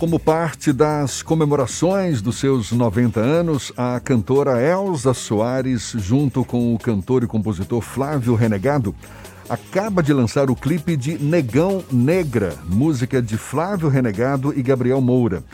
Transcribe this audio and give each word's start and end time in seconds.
Como 0.00 0.18
parte 0.18 0.72
das 0.72 1.22
comemorações 1.22 2.22
dos 2.22 2.38
seus 2.38 2.72
90 2.72 3.20
anos, 3.20 3.70
a 3.76 4.00
cantora 4.00 4.58
Elza 4.58 5.12
Soares, 5.12 5.92
junto 5.94 6.42
com 6.42 6.74
o 6.74 6.78
cantor 6.78 7.22
e 7.22 7.26
compositor 7.26 7.82
Flávio 7.82 8.34
Renegado, 8.34 8.94
acaba 9.46 10.02
de 10.02 10.14
lançar 10.14 10.50
o 10.50 10.56
clipe 10.56 10.96
de 10.96 11.18
Negão 11.18 11.84
Negra, 11.92 12.54
música 12.64 13.20
de 13.20 13.36
Flávio 13.36 13.90
Renegado 13.90 14.58
e 14.58 14.62
Gabriel 14.62 15.02
Moura. 15.02 15.44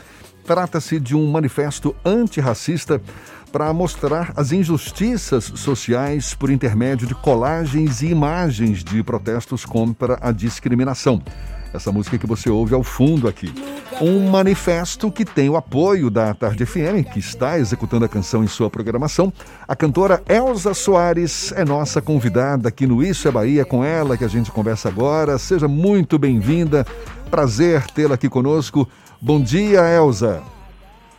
Trata-se 0.45 0.97
de 0.97 1.13
um 1.13 1.29
manifesto 1.29 1.93
antirracista 2.05 3.01
para 3.51 3.73
mostrar 3.73 4.31
as 4.33 4.53
injustiças 4.53 5.43
sociais 5.55 6.33
por 6.33 6.49
intermédio 6.49 7.05
de 7.05 7.15
colagens 7.15 8.01
e 8.01 8.07
imagens 8.07 8.81
de 8.81 9.03
protestos 9.03 9.65
contra 9.65 10.17
a 10.21 10.31
discriminação. 10.31 11.21
Essa 11.73 11.91
música 11.91 12.17
que 12.17 12.25
você 12.25 12.49
ouve 12.49 12.73
ao 12.73 12.81
fundo 12.81 13.27
aqui. 13.27 13.53
Um 13.99 14.29
manifesto 14.29 15.11
que 15.11 15.25
tem 15.25 15.49
o 15.49 15.57
apoio 15.57 16.11
da 16.11 16.31
Tarde 16.31 16.63
FM, 16.67 17.01
que 17.11 17.17
está 17.17 17.57
executando 17.57 18.05
a 18.05 18.07
canção 18.07 18.43
em 18.43 18.47
sua 18.47 18.69
programação. 18.69 19.33
A 19.67 19.75
cantora 19.75 20.21
Elza 20.29 20.75
Soares 20.75 21.51
é 21.53 21.65
nossa 21.65 21.99
convidada 21.99 22.69
aqui 22.69 22.85
no 22.85 23.01
Isso 23.01 23.27
é 23.27 23.31
Bahia, 23.31 23.65
com 23.65 23.83
ela 23.83 24.15
que 24.15 24.23
a 24.23 24.27
gente 24.27 24.51
conversa 24.51 24.87
agora. 24.87 25.39
Seja 25.39 25.67
muito 25.67 26.19
bem-vinda. 26.19 26.85
Prazer 27.31 27.87
tê-la 27.87 28.13
aqui 28.13 28.29
conosco. 28.29 28.87
Bom 29.19 29.41
dia, 29.41 29.81
Elza. 29.81 30.43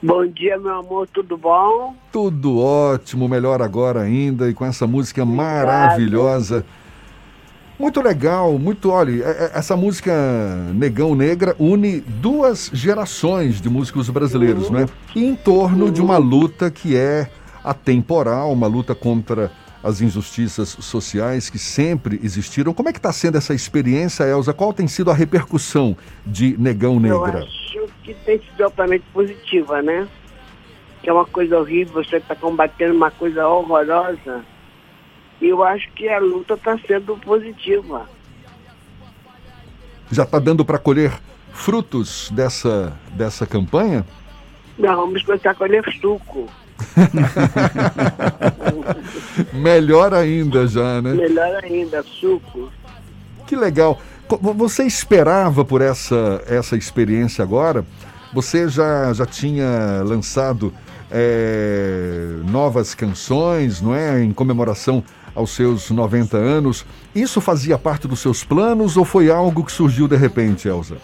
Bom 0.00 0.24
dia, 0.28 0.56
meu 0.56 0.76
amor, 0.78 1.08
tudo 1.12 1.36
bom? 1.36 1.96
Tudo 2.12 2.60
ótimo, 2.60 3.28
melhor 3.28 3.60
agora 3.60 4.02
ainda, 4.02 4.48
e 4.48 4.54
com 4.54 4.64
essa 4.64 4.86
música 4.86 5.24
Obrigado. 5.24 5.44
maravilhosa. 5.44 6.64
Muito 7.78 8.00
legal, 8.02 8.58
muito. 8.58 8.90
Olha, 8.90 9.24
é, 9.24 9.30
é, 9.30 9.50
essa 9.54 9.76
música 9.76 10.12
Negão 10.74 11.14
Negra 11.14 11.54
une 11.60 12.00
duas 12.00 12.70
gerações 12.72 13.60
de 13.60 13.70
músicos 13.70 14.10
brasileiros, 14.10 14.68
uhum. 14.68 14.80
né? 14.80 14.86
E 15.14 15.24
em 15.24 15.36
torno 15.36 15.86
uhum. 15.86 15.92
de 15.92 16.02
uma 16.02 16.18
luta 16.18 16.70
que 16.70 16.96
é 16.96 17.30
atemporal, 17.62 18.52
uma 18.52 18.66
luta 18.66 18.94
contra 18.96 19.52
as 19.82 20.00
injustiças 20.00 20.70
sociais 20.80 21.48
que 21.48 21.58
sempre 21.58 22.18
existiram. 22.20 22.74
Como 22.74 22.88
é 22.88 22.92
que 22.92 22.98
está 22.98 23.12
sendo 23.12 23.38
essa 23.38 23.54
experiência, 23.54 24.24
Elza? 24.24 24.52
Qual 24.52 24.72
tem 24.72 24.88
sido 24.88 25.08
a 25.08 25.14
repercussão 25.14 25.96
de 26.26 26.56
Negão 26.58 26.98
Negra? 26.98 27.38
Eu 27.38 27.44
acho 27.44 27.92
que 28.02 28.12
tem 28.12 28.40
sido 28.40 28.64
altamente 28.64 29.04
positiva, 29.12 29.80
né? 29.82 30.08
Que 31.00 31.08
é 31.08 31.12
uma 31.12 31.26
coisa 31.26 31.56
horrível, 31.56 32.02
você 32.02 32.16
está 32.16 32.34
combatendo 32.34 32.94
uma 32.94 33.12
coisa 33.12 33.46
horrorosa 33.46 34.44
e 35.40 35.48
eu 35.48 35.62
acho 35.62 35.90
que 35.92 36.08
a 36.08 36.18
luta 36.18 36.54
está 36.54 36.78
sendo 36.86 37.16
positiva. 37.16 38.08
Já 40.10 40.24
está 40.24 40.38
dando 40.38 40.64
para 40.64 40.78
colher 40.78 41.12
frutos 41.52 42.30
dessa, 42.32 42.96
dessa 43.12 43.46
campanha? 43.46 44.04
Não, 44.78 44.96
vamos 44.96 45.22
começar 45.22 45.50
a 45.50 45.54
colher 45.54 45.84
suco. 46.00 46.48
Melhor 49.52 50.14
ainda 50.14 50.66
já, 50.66 51.02
né? 51.02 51.12
Melhor 51.12 51.64
ainda, 51.64 52.02
suco. 52.02 52.70
Que 53.46 53.56
legal. 53.56 54.00
Você 54.56 54.84
esperava 54.84 55.64
por 55.64 55.80
essa, 55.80 56.42
essa 56.46 56.76
experiência 56.76 57.42
agora? 57.42 57.84
Você 58.32 58.68
já, 58.68 59.12
já 59.12 59.26
tinha 59.26 60.02
lançado 60.04 60.72
é, 61.10 62.36
novas 62.44 62.94
canções, 62.94 63.80
não 63.80 63.94
é? 63.94 64.22
Em 64.22 64.32
comemoração 64.32 65.02
aos 65.34 65.50
seus 65.50 65.90
90 65.90 66.36
anos. 66.36 66.84
Isso 67.14 67.40
fazia 67.40 67.78
parte 67.78 68.08
dos 68.08 68.20
seus 68.20 68.44
planos 68.44 68.96
ou 68.96 69.04
foi 69.04 69.30
algo 69.30 69.64
que 69.64 69.72
surgiu 69.72 70.08
de 70.08 70.16
repente, 70.16 70.68
Elza? 70.68 70.98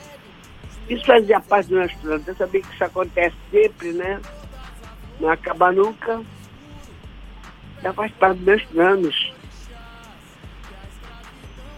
Isso 0.89 1.05
fazia 1.07 1.41
parte 1.41 1.69
dos 1.69 1.79
meus 1.79 1.93
planos. 1.95 2.29
Eu 2.29 2.37
sabia 2.37 2.61
que 2.61 2.75
isso 2.75 2.85
acontece 2.85 3.37
sempre, 3.51 3.93
né? 3.93 4.21
Não 5.21 5.29
acaba 5.29 5.73
nunca. 5.73 6.21
Já 7.83 7.93
faz 7.93 8.13
parte 8.13 8.39
dos 8.39 8.47
meus 8.47 8.65
planos. 8.65 9.33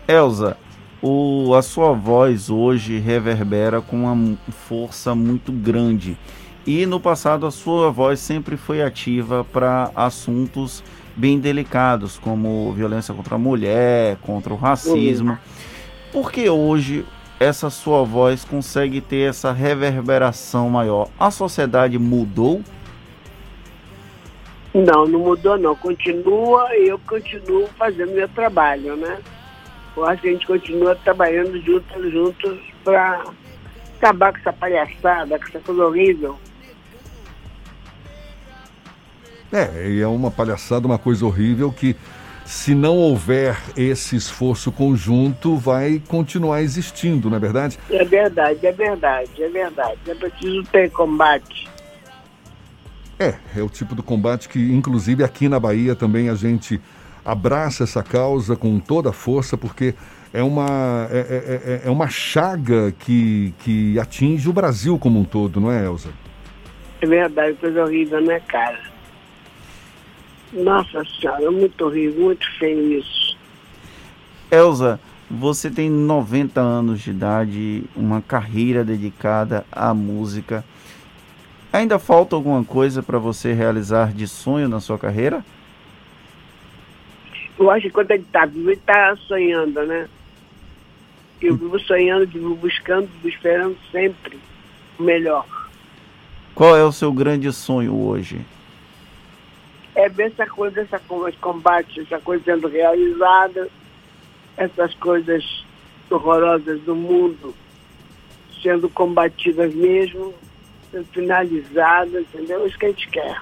Elza, 0.09 0.57
o, 1.03 1.55
a 1.55 1.63
sua 1.63 1.93
voz 1.93 2.49
hoje 2.49 2.99
reverbera 2.99 3.81
com 3.81 4.05
uma 4.05 4.37
força 4.69 5.15
muito 5.15 5.53
grande. 5.53 6.17
E 6.67 6.85
no 6.85 6.99
passado 6.99 7.47
a 7.47 7.51
sua 7.53 7.93
voz 7.93 8.19
sempre 8.19 8.57
foi 8.57 8.83
ativa 8.83 9.47
para 9.53 9.93
assuntos 9.95 10.83
bem 11.15 11.39
delicados, 11.39 12.19
como 12.19 12.73
violência 12.73 13.15
contra 13.15 13.37
a 13.37 13.39
mulher, 13.39 14.17
contra 14.17 14.53
o 14.53 14.57
racismo. 14.57 15.39
Por 16.11 16.33
que 16.33 16.51
hoje 16.51 17.07
essa 17.39 17.71
sua 17.71 18.03
voz 18.03 18.45
consegue 18.45 19.01
ter 19.01 19.31
essa 19.31 19.53
reverberação 19.53 20.69
maior? 20.69 21.09
A 21.21 21.31
sociedade 21.31 22.01
mudou? 22.01 22.61
Não, 24.75 25.07
não 25.07 25.21
mudou 25.21 25.57
não. 25.57 25.77
Continua 25.77 26.77
e 26.77 26.89
eu 26.89 26.99
continuo 26.99 27.69
fazendo 27.79 28.11
meu 28.11 28.29
trabalho, 28.31 28.97
né? 28.97 29.19
A 30.05 30.17
gente 30.17 30.45
continua 30.45 30.97
trabalhando 30.97 31.59
juntos, 31.63 32.13
juntos 32.13 32.59
para 32.83 33.25
acabar 33.99 34.33
com 34.33 34.39
essa 34.41 34.53
palhaçada, 34.53 35.39
com 35.39 35.45
essa 35.45 35.61
coisa 35.61 35.87
horrível 35.87 36.37
É, 39.53 39.89
e 39.89 40.01
é 40.01 40.07
uma 40.07 40.31
palhaçada, 40.31 40.87
uma 40.87 40.99
coisa 40.99 41.25
horrível 41.25 41.73
que, 41.73 41.97
se 42.45 42.75
não 42.75 42.97
houver 42.97 43.57
esse 43.77 44.17
esforço 44.17 44.73
conjunto, 44.73 45.57
vai 45.57 46.03
continuar 46.09 46.63
existindo, 46.63 47.31
não 47.31 47.37
é 47.37 47.41
verdade? 47.41 47.79
É 47.91 48.05
verdade, 48.05 48.67
é 48.67 48.73
verdade, 48.73 49.43
é 49.43 49.49
verdade. 49.49 49.99
É 50.07 50.15
preciso 50.15 50.63
ter 50.65 50.91
combate. 50.91 51.69
É, 53.19 53.35
é 53.57 53.63
o 53.63 53.69
tipo 53.69 53.95
do 53.95 54.03
combate 54.03 54.49
que, 54.49 54.59
inclusive, 54.59 55.25
aqui 55.25 55.49
na 55.49 55.59
Bahia 55.59 55.95
também 55.95 56.29
a 56.29 56.35
gente 56.35 56.81
abraça 57.25 57.85
essa 57.85 58.03
causa 58.03 58.55
com 58.55 58.79
toda 58.79 59.11
a 59.11 59.13
força, 59.13 59.57
porque 59.57 59.95
é 60.33 60.43
uma, 60.43 61.09
é, 61.11 61.19
é, 61.19 61.73
é, 61.73 61.89
é 61.89 61.91
uma 61.91 62.09
chaga 62.09 62.93
que, 62.99 63.55
que 63.61 63.99
atinge 63.99 64.49
o 64.49 64.53
Brasil 64.53 64.99
como 64.99 65.19
um 65.19 65.25
todo, 65.25 65.61
não 65.61 65.73
é, 65.73 65.85
Elza? 65.85 66.11
É 67.01 67.07
verdade, 67.07 67.55
coisa 67.55 67.85
horrível, 67.85 68.21
né, 68.21 68.41
cara? 68.41 68.96
Nossa 70.53 71.03
Senhora, 71.05 71.51
muito 71.51 71.85
horrível, 71.85 72.25
muito 72.25 72.47
feio 72.59 73.01
isso. 73.01 73.37
Elza, 74.51 75.01
você 75.31 75.71
tem 75.71 75.91
90 75.91 76.61
anos 76.61 77.01
de 77.01 77.11
idade, 77.11 77.85
uma 77.97 78.23
carreira 78.23 78.85
dedicada 78.85 79.67
à 79.73 79.93
música. 79.93 80.65
Ainda 81.73 81.99
falta 81.99 82.37
alguma 82.37 82.65
coisa 82.65 83.03
para 83.03 83.19
você 83.19 83.53
realizar 83.53 84.13
de 84.13 84.29
sonho 84.29 84.69
na 84.69 84.81
sua 84.81 84.99
carreira? 84.99 85.45
Eu 87.59 87.71
acho 87.71 87.83
que 87.83 87.91
quando 87.91 88.11
ele 88.13 88.23
está 88.23 88.47
vivo, 88.47 88.71
ele 88.71 88.79
está 88.79 89.17
sonhando, 89.17 89.83
né? 89.85 90.09
Eu 91.43 91.57
vivo 91.57 91.79
sonhando, 91.81 92.27
vivo 92.27 92.55
buscando, 92.55 93.09
vivo 93.17 93.29
esperando 93.29 93.77
sempre 93.91 94.39
o 94.99 95.03
melhor. 95.03 95.47
Qual 96.55 96.77
é 96.77 96.85
o 96.85 96.93
seu 96.93 97.13
grande 97.13 97.53
sonho 97.53 97.95
hoje? 97.95 98.41
É 99.97 100.09
ver 100.11 100.27
essa 100.27 100.47
coisa, 100.47 100.83
essa 100.83 100.99
coisa, 101.01 101.37
combate, 101.41 102.01
essa 102.01 102.21
coisa 102.21 102.45
sendo 102.45 102.69
realizada, 102.69 103.69
essas 104.57 104.95
coisas 104.95 105.43
horrorosas 106.11 106.81
do 106.83 106.95
mundo 106.95 107.55
sendo 108.63 108.89
combatidas 108.91 109.75
mesmo, 109.75 110.35
sendo 110.91 111.07
finalizadas, 111.07 112.27
entendeu? 112.35 112.65
É 112.65 112.69
isso 112.69 112.79
que 112.79 112.87
a 112.87 112.89
gente 112.91 113.09
quer. 113.09 113.41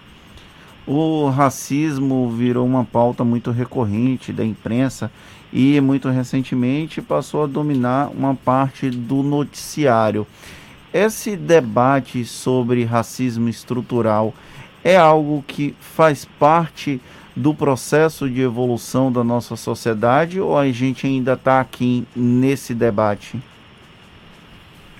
O 0.86 1.28
racismo 1.28 2.30
virou 2.30 2.64
uma 2.64 2.84
pauta 2.84 3.24
muito 3.24 3.50
recorrente 3.50 4.32
da 4.32 4.44
imprensa 4.44 5.10
e 5.52 5.80
muito 5.80 6.08
recentemente 6.08 7.00
passou 7.00 7.42
a 7.42 7.46
dominar 7.46 8.10
uma 8.10 8.34
parte 8.34 8.90
do 8.90 9.22
noticiário. 9.22 10.26
Esse 10.92 11.36
debate 11.36 12.24
sobre 12.24 12.84
racismo 12.84 13.48
estrutural 13.48 14.34
é 14.84 14.96
algo 14.96 15.42
que 15.48 15.74
faz 15.80 16.26
parte 16.38 17.00
do 17.34 17.54
processo 17.54 18.28
de 18.28 18.42
evolução 18.42 19.10
da 19.10 19.24
nossa 19.24 19.56
sociedade 19.56 20.38
ou 20.38 20.56
a 20.56 20.70
gente 20.70 21.06
ainda 21.06 21.32
está 21.32 21.58
aqui 21.58 22.06
nesse 22.14 22.74
debate? 22.74 23.42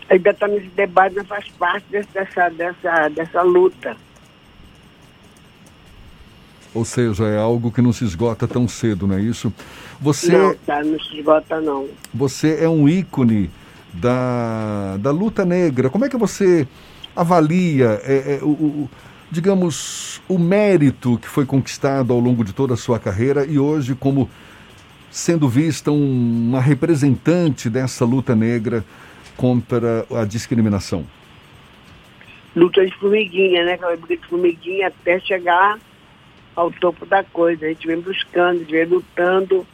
Ainda 0.08 0.31
está 0.31 0.48
nesse 0.48 0.69
debate, 0.69 1.14
mas 1.16 1.28
faz 1.28 1.48
parte 1.50 1.84
dessa, 1.90 2.48
dessa, 2.48 3.08
dessa 3.10 3.42
luta. 3.42 3.96
Ou 6.75 6.84
seja, 6.84 7.26
é 7.26 7.38
algo 7.38 7.70
que 7.70 7.80
não 7.80 7.92
se 7.92 8.04
esgota 8.04 8.48
tão 8.48 8.66
cedo, 8.66 9.06
não 9.06 9.16
é 9.16 9.20
isso? 9.20 9.52
Você, 10.00 10.37
não, 10.37 10.54
tá, 10.56 10.82
não 10.82 10.98
se 10.98 11.19
esgota 11.19 11.60
não. 11.60 11.88
Você 12.12 12.58
é 12.60 12.69
um 12.69 12.88
ícone 12.88 13.48
da, 13.92 14.96
da 14.96 15.12
luta 15.12 15.44
negra. 15.44 15.88
Como 15.88 16.04
é 16.04 16.08
que 16.08 16.16
você 16.16 16.66
avalia 17.14 18.00
é, 18.02 18.38
é, 18.38 18.38
o, 18.42 18.48
o 18.48 18.90
digamos, 19.31 20.21
o 20.29 20.38
mérito 20.38 21.19
que 21.19 21.29
foi 21.29 21.44
conquistado 21.44 22.12
ao 22.12 22.21
longo 22.21 22.44
de 22.44 22.53
toda 22.53 22.75
a 22.75 22.76
sua 22.76 22.99
carreira 22.99 23.44
e 23.44 23.59
hoje 23.59 23.94
como 23.94 24.31
sendo 25.11 25.49
vista 25.49 25.91
um, 25.91 26.49
uma 26.49 26.61
representante 26.61 27.71
dessa 27.71 28.05
luta 28.05 28.35
negra 28.35 28.85
contra 29.37 30.06
a 30.11 30.25
discriminação? 30.25 31.05
luta 32.55 32.85
de 32.85 32.94
formiguinha, 32.97 33.65
né? 33.65 33.73
Aquela 33.75 33.97
briga 33.97 34.23
de 34.23 34.29
formiguinha 34.29 34.88
até 34.88 35.19
chegar 35.21 35.79
ao 36.55 36.71
topo 36.71 37.05
da 37.05 37.25
coisa. 37.25 37.67
A 37.67 37.69
gente 37.69 37.87
vem 37.87 38.00
buscando, 38.00 38.56
a 38.56 38.59
gente 38.59 38.73
vem 38.73 38.85
lutando 38.85 39.67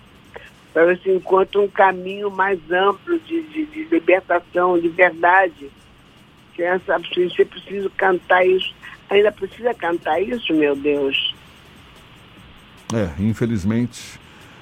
para 0.73 0.87
ver 0.87 0.99
se 1.01 1.11
encontra 1.11 1.61
um 1.61 1.69
caminho 1.69 2.31
mais 2.31 2.59
amplo 2.71 3.19
de, 3.21 3.43
de, 3.43 3.67
de 3.67 3.85
libertação, 3.85 4.79
de 4.79 4.89
verdade. 4.89 5.71
Criança, 6.55 6.99
você 6.99 7.45
precisa 7.45 7.91
cantar 7.97 8.47
isso. 8.47 8.73
Ainda 9.11 9.33
precisa 9.33 9.75
cantar 9.75 10.23
isso, 10.23 10.55
meu 10.55 10.77
Deus. 10.77 11.35
É, 12.95 13.11
infelizmente. 13.21 14.19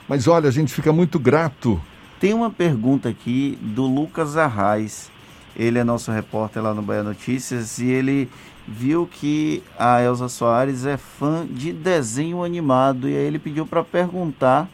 Mas 0.09 0.27
olha, 0.27 0.49
a 0.49 0.53
gente 0.53 0.73
fica 0.73 0.93
muito 0.93 1.19
grato. 1.19 1.81
Tem 2.19 2.33
uma 2.33 2.51
pergunta 2.51 3.11
aqui 3.11 3.59
do 3.61 3.87
Lucas 3.87 4.37
Arraes. 4.37 5.11
Ele 5.55 5.79
é 5.79 5.85
nosso 5.85 6.11
repórter 6.11 6.63
lá 6.63 6.73
no 6.73 6.83
Bahia 6.83 7.03
Notícias 7.03 7.79
e 7.79 7.91
ele 7.91 8.31
viu 8.67 9.07
que 9.11 9.63
a 9.79 10.01
Elza 10.03 10.29
Soares 10.29 10.87
é 10.87 10.97
fã 10.97 11.47
de 11.47 11.73
desenho 11.73 12.43
animado 12.43 13.09
e 13.09 13.17
aí 13.17 13.25
ele 13.25 13.39
pediu 13.39 13.67
para 13.67 13.83
perguntar 13.83 14.69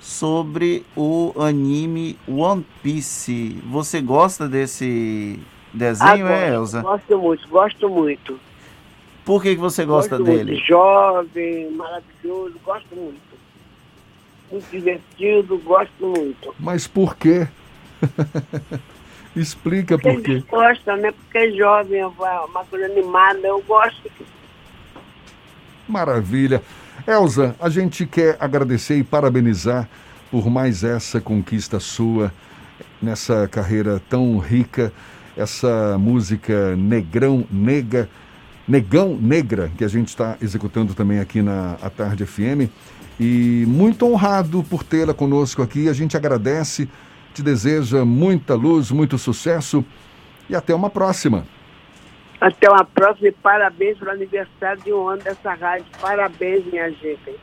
sobre 0.00 0.84
o 0.96 1.32
anime 1.36 2.18
One 2.26 2.64
Piece. 2.82 3.58
Você 3.66 4.00
gosta 4.00 4.48
desse 4.48 5.38
desenho, 5.74 6.26
Agora, 6.26 6.36
é, 6.36 6.54
Elza? 6.54 6.80
Gosto 6.80 7.18
muito, 7.18 7.48
gosto 7.48 7.88
muito. 7.88 8.40
Por 9.30 9.40
que, 9.40 9.54
que 9.54 9.60
você 9.60 9.84
gosta 9.84 10.18
gosto 10.18 10.28
dele? 10.28 10.54
Muito. 10.54 10.66
Jovem, 10.66 11.70
maravilhoso, 11.70 12.54
gosto 12.64 12.96
muito. 12.96 13.20
Muito 14.50 14.68
divertido, 14.72 15.56
gosto 15.58 16.04
muito. 16.04 16.52
Mas 16.58 16.88
por 16.88 17.14
quê? 17.14 17.46
Explica 19.36 19.96
por 19.96 20.20
quê. 20.20 20.32
Eles 20.32 20.44
gostam, 20.46 20.96
né? 20.96 21.12
Porque 21.12 21.38
é 21.38 21.50
jovem, 21.52 22.00
é 22.00 22.06
uma 22.08 22.64
coisa 22.64 22.86
animada, 22.86 23.46
eu 23.46 23.62
gosto. 23.62 24.10
Maravilha. 25.86 26.60
Elza, 27.06 27.54
a 27.60 27.68
gente 27.68 28.06
quer 28.06 28.36
agradecer 28.40 28.96
e 28.96 29.04
parabenizar 29.04 29.88
por 30.28 30.50
mais 30.50 30.82
essa 30.82 31.20
conquista 31.20 31.78
sua 31.78 32.32
nessa 33.00 33.46
carreira 33.46 34.02
tão 34.10 34.38
rica, 34.38 34.92
essa 35.36 35.96
música 35.98 36.74
Negrão 36.74 37.46
Nega, 37.48 38.08
Negão 38.70 39.18
Negra, 39.20 39.68
que 39.76 39.82
a 39.82 39.88
gente 39.88 40.08
está 40.08 40.36
executando 40.40 40.94
também 40.94 41.18
aqui 41.18 41.42
na 41.42 41.76
A 41.82 41.90
Tarde 41.90 42.24
FM. 42.24 42.70
E 43.18 43.64
muito 43.66 44.06
honrado 44.06 44.62
por 44.62 44.84
tê-la 44.84 45.12
conosco 45.12 45.60
aqui. 45.60 45.88
A 45.88 45.92
gente 45.92 46.16
agradece, 46.16 46.88
te 47.34 47.42
deseja 47.42 48.04
muita 48.04 48.54
luz, 48.54 48.92
muito 48.92 49.18
sucesso 49.18 49.84
e 50.48 50.54
até 50.54 50.72
uma 50.72 50.88
próxima. 50.88 51.44
Até 52.40 52.70
uma 52.70 52.84
próxima 52.84 53.28
e 53.28 53.32
parabéns 53.32 53.98
pelo 53.98 54.12
aniversário 54.12 54.80
de 54.84 54.92
um 54.92 55.08
ano 55.08 55.22
dessa 55.22 55.52
rádio. 55.52 55.86
Parabéns, 56.00 56.64
minha 56.66 56.90
gente. 56.92 57.34